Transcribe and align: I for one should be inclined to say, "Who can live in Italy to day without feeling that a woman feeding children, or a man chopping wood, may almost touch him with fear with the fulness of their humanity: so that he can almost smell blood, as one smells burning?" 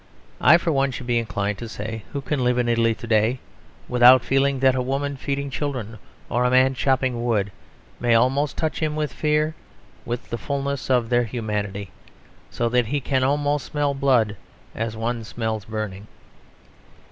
I 0.41 0.57
for 0.57 0.71
one 0.71 0.89
should 0.89 1.05
be 1.05 1.19
inclined 1.19 1.59
to 1.59 1.69
say, 1.69 2.05
"Who 2.11 2.21
can 2.21 2.43
live 2.43 2.57
in 2.57 2.67
Italy 2.67 2.95
to 2.95 3.05
day 3.05 3.37
without 3.87 4.23
feeling 4.23 4.59
that 4.61 4.73
a 4.73 4.81
woman 4.81 5.15
feeding 5.15 5.51
children, 5.51 5.99
or 6.27 6.43
a 6.43 6.49
man 6.49 6.73
chopping 6.73 7.23
wood, 7.23 7.51
may 7.99 8.15
almost 8.15 8.57
touch 8.57 8.79
him 8.79 8.95
with 8.95 9.13
fear 9.13 9.53
with 10.03 10.31
the 10.31 10.39
fulness 10.39 10.89
of 10.89 11.09
their 11.09 11.25
humanity: 11.25 11.91
so 12.49 12.67
that 12.69 12.87
he 12.87 12.99
can 12.99 13.23
almost 13.23 13.67
smell 13.67 13.93
blood, 13.93 14.35
as 14.73 14.97
one 14.97 15.23
smells 15.23 15.65
burning?" 15.65 16.07